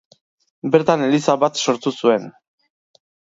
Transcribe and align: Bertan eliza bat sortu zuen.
Bertan 0.75 1.03
eliza 1.07 1.35
bat 1.43 1.61
sortu 1.67 1.95
zuen. 2.01 2.27